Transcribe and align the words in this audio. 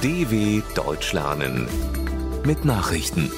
DW 0.00 0.62
Deutsch 0.76 1.12
lernen 1.12 1.66
mit 2.46 2.64
Nachrichten. 2.64 3.32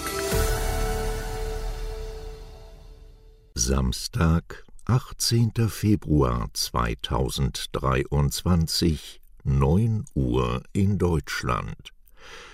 Samstag, 3.55 4.67
18. 4.85 5.53
Februar 5.71 6.51
2023, 6.53 9.23
9 9.45 10.05
Uhr 10.13 10.63
in 10.75 10.99
Deutschland. 10.99 11.95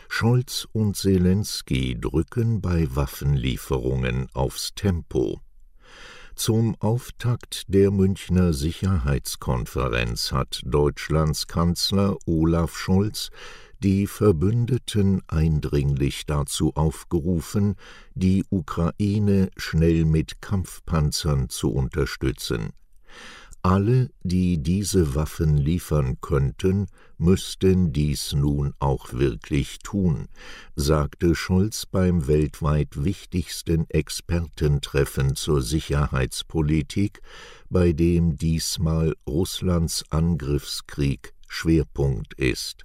Scholz 0.09 0.69
und 0.71 0.97
Zelensky 0.97 2.01
drücken 2.01 2.61
bei 2.61 2.87
Waffenlieferungen 2.95 4.29
aufs 4.35 4.73
Tempo. 4.77 5.41
Zum 6.37 6.77
Auftakt 6.81 7.63
der 7.67 7.91
Münchner 7.91 8.53
Sicherheitskonferenz 8.53 10.33
hat 10.33 10.61
Deutschlands 10.67 11.47
Kanzler 11.47 12.19
Olaf 12.27 12.77
Scholz 12.77 13.31
die 13.83 14.07
Verbündeten 14.07 15.23
eindringlich 15.29 16.27
dazu 16.27 16.75
aufgerufen, 16.75 17.77
die 18.15 18.45
Ukraine 18.51 19.51
schnell 19.57 20.05
mit 20.05 20.41
Kampfpanzern 20.41 21.49
zu 21.49 21.71
unterstützen. 21.71 22.73
Alle, 23.69 24.11
die 24.23 24.63
diese 24.63 25.17
Waffen 25.17 25.57
liefern 25.57 26.21
könnten, 26.21 26.87
müssten 27.19 27.93
dies 27.93 28.33
nun 28.33 28.73
auch 28.79 29.13
wirklich 29.13 29.81
tun, 29.81 30.29
sagte 30.77 31.35
Scholz 31.35 31.85
beim 31.85 32.29
weltweit 32.29 33.03
wichtigsten 33.03 33.91
Expertentreffen 33.91 35.35
zur 35.35 35.63
Sicherheitspolitik, 35.63 37.21
bei 37.69 37.93
dem 37.93 38.37
diesmal 38.37 39.17
Russlands 39.29 40.05
Angriffskrieg 40.11 41.35
Schwerpunkt 41.49 42.35
ist. 42.35 42.85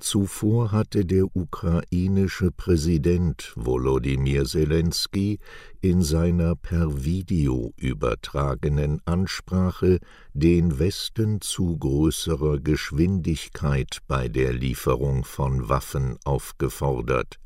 Zuvor 0.00 0.72
hatte 0.72 1.04
der 1.04 1.34
ukrainische 1.34 2.50
Präsident 2.50 3.52
Volodymyr 3.56 4.44
Zelensky 4.44 5.38
in 5.80 6.02
seiner 6.02 6.54
per 6.54 7.04
Video 7.04 7.72
übertragenen 7.76 9.00
Ansprache 9.06 9.98
den 10.34 10.78
Westen 10.78 11.40
zu 11.40 11.78
größerer 11.78 12.60
Geschwindigkeit 12.60 13.98
bei 14.06 14.28
der 14.28 14.52
Lieferung 14.52 15.24
von 15.24 15.68
Waffen 15.68 16.18
aufgefordert. 16.24 17.38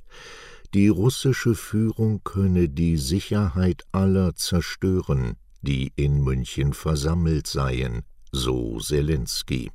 Die 0.74 0.88
russische 0.88 1.54
Führung 1.54 2.22
könne 2.24 2.68
die 2.68 2.96
Sicherheit 2.96 3.84
aller 3.92 4.34
zerstören, 4.34 5.36
die 5.62 5.92
in 5.96 6.22
München 6.22 6.72
versammelt 6.72 7.46
seien, 7.46 8.02
so 8.32 8.78
Zelensky 8.80 9.70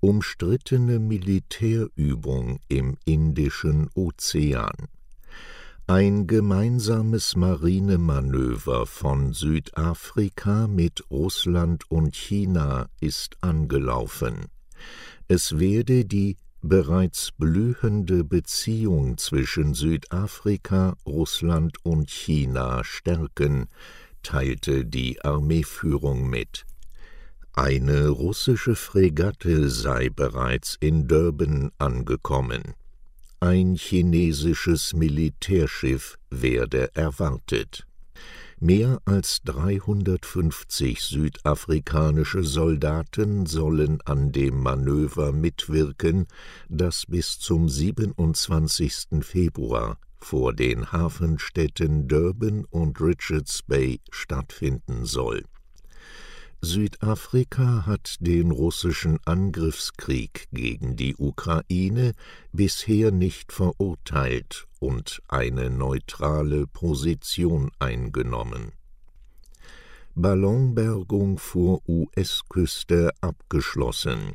umstrittene 0.00 0.98
Militärübung 0.98 2.60
im 2.68 2.96
Indischen 3.04 3.88
Ozean. 3.94 4.88
Ein 5.88 6.26
gemeinsames 6.26 7.36
Marinemanöver 7.36 8.86
von 8.86 9.32
Südafrika 9.32 10.66
mit 10.66 11.04
Russland 11.10 11.88
und 11.90 12.16
China 12.16 12.88
ist 13.00 13.36
angelaufen. 13.40 14.46
Es 15.28 15.58
werde 15.58 16.04
die 16.04 16.36
bereits 16.60 17.30
blühende 17.32 18.24
Beziehung 18.24 19.16
zwischen 19.18 19.74
Südafrika, 19.74 20.96
Russland 21.06 21.76
und 21.84 22.10
China 22.10 22.82
stärken, 22.82 23.68
teilte 24.22 24.84
die 24.84 25.22
Armeeführung 25.22 26.28
mit. 26.28 26.64
Eine 27.58 28.08
russische 28.08 28.74
Fregatte 28.74 29.70
sei 29.70 30.10
bereits 30.10 30.76
in 30.78 31.08
Durban 31.08 31.70
angekommen. 31.78 32.74
Ein 33.40 33.76
chinesisches 33.76 34.92
Militärschiff 34.92 36.18
werde 36.28 36.94
erwartet. 36.94 37.86
Mehr 38.60 39.00
als 39.06 39.40
350 39.46 41.00
südafrikanische 41.00 42.44
Soldaten 42.44 43.46
sollen 43.46 44.02
an 44.04 44.32
dem 44.32 44.60
Manöver 44.62 45.32
mitwirken, 45.32 46.26
das 46.68 47.04
bis 47.08 47.38
zum 47.38 47.70
27. 47.70 49.22
Februar 49.22 49.96
vor 50.18 50.52
den 50.52 50.92
Hafenstädten 50.92 52.06
Durban 52.06 52.66
und 52.66 53.00
Richards 53.00 53.62
Bay 53.62 54.02
stattfinden 54.10 55.06
soll 55.06 55.42
Südafrika 56.66 57.86
hat 57.86 58.16
den 58.18 58.50
russischen 58.50 59.20
Angriffskrieg 59.24 60.48
gegen 60.50 60.96
die 60.96 61.14
Ukraine 61.16 62.12
bisher 62.52 63.12
nicht 63.12 63.52
verurteilt 63.52 64.66
und 64.80 65.22
eine 65.28 65.70
neutrale 65.70 66.66
Position 66.66 67.70
eingenommen. 67.78 68.72
Ballonbergung 70.16 71.38
vor 71.38 71.82
US-Küste 71.86 73.12
abgeschlossen. 73.20 74.32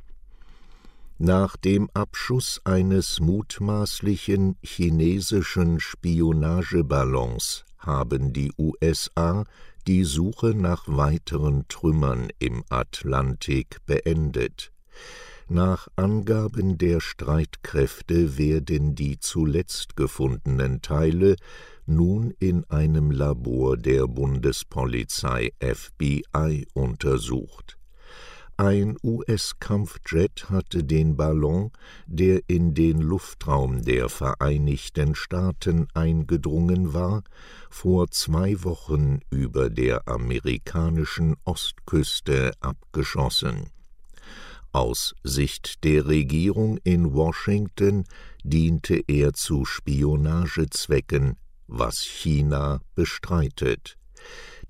Nach 1.17 1.57
dem 1.57 1.89
Abschuss 1.93 2.61
eines 2.63 3.19
mutmaßlichen 3.19 4.55
chinesischen 4.63 5.81
Spionageballons 5.81 7.65
haben 7.77 8.31
die 8.31 8.53
USA 8.57 9.43
die 9.87 10.03
Suche 10.03 10.53
nach 10.55 10.83
weiteren 10.87 11.67
Trümmern 11.67 12.29
im 12.39 12.63
Atlantik 12.69 13.77
beendet. 13.85 14.71
Nach 15.47 15.87
Angaben 15.95 16.77
der 16.77 17.01
Streitkräfte 17.01 18.37
werden 18.37 18.95
die 18.95 19.19
zuletzt 19.19 19.97
gefundenen 19.97 20.81
Teile 20.81 21.35
nun 21.85 22.33
in 22.39 22.63
einem 22.69 23.11
Labor 23.11 23.75
der 23.75 24.07
Bundespolizei 24.07 25.51
FBI 25.59 26.67
untersucht 26.73 27.80
ein 28.61 28.95
US-Kampfjet 29.03 30.51
hatte 30.51 30.83
den 30.83 31.17
Ballon, 31.17 31.71
der 32.05 32.41
in 32.45 32.75
den 32.75 33.01
Luftraum 33.01 33.81
der 33.81 34.07
Vereinigten 34.07 35.15
Staaten 35.15 35.87
eingedrungen 35.95 36.93
war, 36.93 37.23
vor 37.71 38.11
zwei 38.11 38.63
Wochen 38.63 39.21
über 39.31 39.71
der 39.71 40.07
amerikanischen 40.07 41.37
Ostküste 41.43 42.51
abgeschossen. 42.59 43.71
Aus 44.73 45.15
Sicht 45.23 45.83
der 45.83 46.05
Regierung 46.05 46.77
in 46.83 47.15
Washington 47.15 48.03
diente 48.43 49.01
er 49.07 49.33
zu 49.33 49.65
Spionagezwecken, 49.65 51.35
was 51.65 52.03
China 52.03 52.81
bestreitet. 52.93 53.97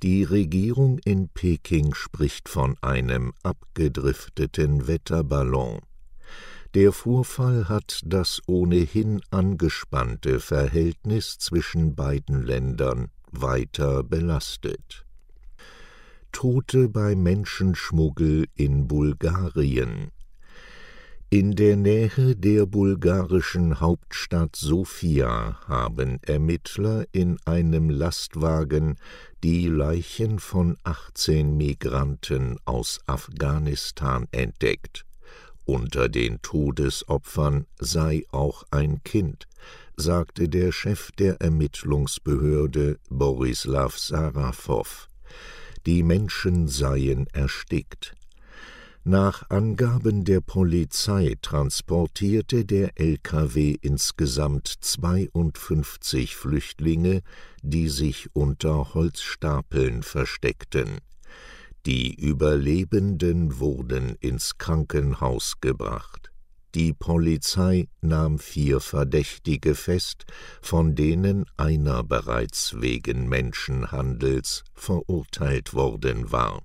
Die 0.04 0.24
Regierung 0.24 0.98
in 1.06 1.30
Peking 1.30 1.94
spricht 1.94 2.50
von 2.50 2.76
einem 2.82 3.34
abgedrifteten 3.44 4.88
Wetterballon. 4.88 5.80
Der 6.74 6.92
Vorfall 6.92 7.70
hat 7.70 8.02
das 8.04 8.42
ohnehin 8.48 9.22
angespannte 9.30 10.40
Verhältnis 10.40 11.38
zwischen 11.38 11.94
beiden 11.94 12.42
Ländern 12.42 13.10
weiter 13.32 14.04
belastet. 14.04 15.06
Tote 16.32 16.90
bei 16.90 17.16
Menschenschmuggel 17.16 18.48
in 18.56 18.88
Bulgarien 18.88 20.12
in 21.34 21.56
der 21.56 21.78
Nähe 21.78 22.36
der 22.36 22.66
bulgarischen 22.66 23.80
Hauptstadt 23.80 24.58
Sofia 24.58 25.62
haben 25.66 26.20
Ermittler 26.24 27.06
in 27.14 27.38
einem 27.46 27.90
Lastwagen 27.90 28.98
die 29.42 29.68
Leichen 29.68 30.40
von 30.40 30.76
18 30.84 31.56
Migranten 31.56 32.58
aus 32.66 33.00
Afghanistan 33.06 34.28
entdeckt. 34.34 35.06
Unter 35.64 36.10
den 36.10 36.42
Todesopfern 36.42 37.66
sei 37.80 38.26
auch 38.32 38.66
ein 38.70 39.02
Kind, 39.06 39.48
sagte 39.96 40.50
der 40.50 40.74
Chef 40.74 41.14
der 41.14 41.40
Ermittlungsbehörde 41.40 43.00
Borislav 43.10 43.98
Sarafow. 43.98 45.08
Die 45.86 46.04
Menschen 46.04 46.68
seien 46.68 47.28
erstickt. 47.28 48.18
Nach 49.04 49.50
Angaben 49.50 50.26
der 50.26 50.42
Polizei 50.42 51.36
transportierte 51.42 52.66
der 52.66 53.00
LKW 53.00 53.76
insgesamt 53.82 54.68
52 54.68 56.36
Flüchtlinge, 56.36 57.24
die 57.64 57.90
sich 57.90 58.30
unter 58.34 58.94
Holzstapeln 58.94 60.04
versteckten. 60.04 61.00
Die 61.88 62.14
Überlebenden 62.14 63.58
wurden 63.58 64.18
ins 64.20 64.60
Krankenhaus 64.60 65.56
gebracht. 65.62 66.32
Die 66.76 66.94
Polizei 66.94 67.88
nahm 68.02 68.38
vier 68.38 68.80
Verdächtige 68.80 69.74
fest, 69.74 70.26
von 70.62 70.94
denen 70.94 71.46
einer 71.58 72.04
bereits 72.04 72.80
wegen 72.80 73.28
Menschenhandels 73.28 74.64
verurteilt 74.76 75.74
worden 75.74 76.32
war 76.32 76.62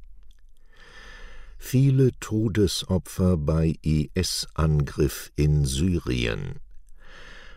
viele 1.58 2.12
Todesopfer 2.20 3.36
bei 3.36 3.74
IS-Angriff 3.82 5.32
in 5.36 5.64
Syrien. 5.64 6.60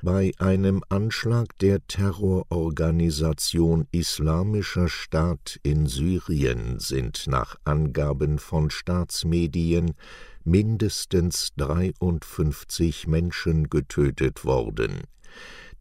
Bei 0.01 0.31
einem 0.37 0.81
Anschlag 0.87 1.57
der 1.59 1.85
Terrororganisation 1.85 3.85
Islamischer 3.91 4.87
Staat 4.87 5.59
in 5.61 5.87
Syrien 5.87 6.79
sind 6.79 7.27
nach 7.27 7.57
Angaben 7.65 8.39
von 8.39 8.69
Staatsmedien 8.69 9.95
mindestens 10.45 11.49
53 11.57 13.07
Menschen 13.07 13.69
getötet 13.69 14.45
worden. 14.45 15.01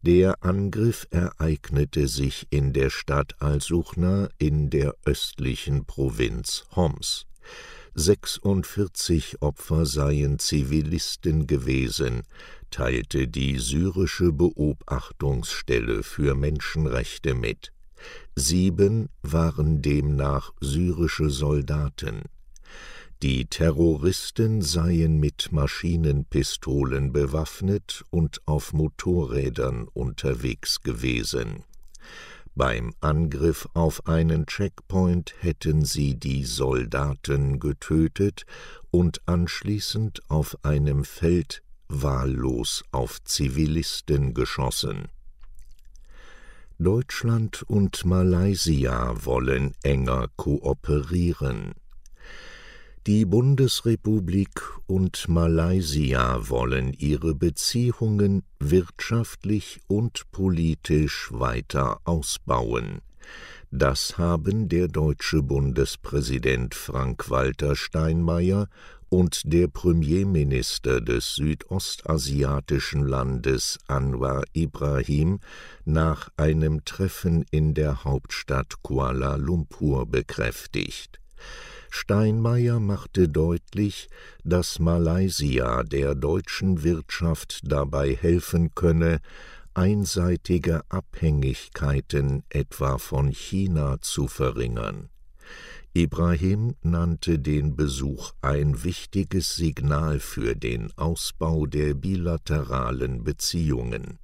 Der 0.01 0.43
Angriff 0.43 1.07
ereignete 1.11 2.09
sich 2.09 2.45
in 2.49 2.73
der 2.73 2.89
Stadt 2.89 3.41
al-Suchna 3.41 4.27
in 4.37 4.69
der 4.69 4.95
östlichen 5.05 5.85
Provinz 5.85 6.65
Homs. 6.75 7.25
46 7.95 9.41
Opfer 9.41 9.85
seien 9.85 10.39
Zivilisten 10.39 11.47
gewesen, 11.47 12.23
teilte 12.71 13.27
die 13.27 13.57
syrische 13.57 14.31
Beobachtungsstelle 14.31 16.03
für 16.03 16.35
Menschenrechte 16.35 17.33
mit. 17.33 17.71
Sieben 18.35 19.09
waren 19.21 19.81
demnach 19.81 20.51
syrische 20.61 21.29
Soldaten. 21.29 22.23
Die 23.21 23.47
Terroristen 23.47 24.61
seien 24.61 25.19
mit 25.19 25.51
Maschinenpistolen 25.51 27.11
bewaffnet 27.11 28.05
und 28.11 28.41
auf 28.45 28.71
Motorrädern 28.71 29.89
unterwegs 29.89 30.81
gewesen. 30.81 31.65
Beim 32.55 32.93
Angriff 32.99 33.67
auf 33.73 34.07
einen 34.07 34.45
Checkpoint 34.45 35.33
hätten 35.39 35.85
sie 35.85 36.15
die 36.15 36.43
Soldaten 36.43 37.59
getötet 37.59 38.45
und 38.91 39.21
anschließend 39.27 40.21
auf 40.29 40.57
einem 40.63 41.05
Feld 41.05 41.61
wahllos 41.87 42.83
auf 42.91 43.23
Zivilisten 43.23 44.33
geschossen. 44.33 45.07
Deutschland 46.77 47.63
und 47.63 48.05
Malaysia 48.05 49.13
wollen 49.25 49.73
enger 49.83 50.29
kooperieren. 50.37 51.73
Die 53.09 53.25
Bundesrepublik 53.25 54.61
und 54.85 55.27
Malaysia 55.27 56.47
wollen 56.47 56.93
ihre 56.93 57.33
Beziehungen 57.33 58.43
wirtschaftlich 58.59 59.79
und 59.87 60.29
politisch 60.31 61.29
weiter 61.31 62.01
ausbauen. 62.03 62.99
Das 63.71 64.19
haben 64.19 64.69
der 64.69 64.89
deutsche 64.89 65.41
Bundespräsident 65.41 66.75
Frank-Walter 66.75 67.75
Steinmeier 67.75 68.67
und 69.09 69.41
der 69.43 69.69
Premierminister 69.69 71.01
des 71.01 71.33
südostasiatischen 71.33 73.07
Landes 73.07 73.79
Anwar 73.87 74.43
Ibrahim 74.53 75.39
nach 75.83 76.29
einem 76.37 76.85
Treffen 76.85 77.43
in 77.49 77.73
der 77.73 78.03
Hauptstadt 78.03 78.83
Kuala 78.83 79.35
Lumpur 79.37 80.05
bekräftigt. 80.05 81.19
Steinmeier 81.89 82.79
machte 82.79 83.29
deutlich, 83.29 84.09
dass 84.43 84.79
Malaysia 84.79 85.83
der 85.83 86.15
deutschen 86.15 86.83
Wirtschaft 86.83 87.61
dabei 87.63 88.15
helfen 88.15 88.73
könne, 88.75 89.19
einseitige 89.73 90.81
Abhängigkeiten 90.89 92.43
etwa 92.49 92.97
von 92.97 93.29
China 93.29 93.97
zu 94.01 94.27
verringern. 94.27 95.09
Ibrahim 95.93 96.75
nannte 96.83 97.39
den 97.39 97.75
Besuch 97.75 98.33
ein 98.41 98.83
wichtiges 98.83 99.55
Signal 99.55 100.19
für 100.19 100.55
den 100.55 100.91
Ausbau 100.97 101.65
der 101.65 101.95
bilateralen 101.95 103.23
Beziehungen. 103.23 104.19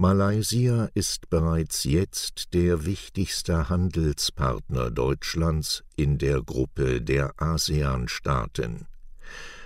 Malaysia 0.00 0.88
ist 0.94 1.28
bereits 1.28 1.84
jetzt 1.84 2.54
der 2.54 2.86
wichtigste 2.86 3.68
Handelspartner 3.68 4.90
Deutschlands 4.90 5.84
in 5.94 6.16
der 6.16 6.40
Gruppe 6.40 7.02
der 7.02 7.34
ASEAN-Staaten. 7.36 8.86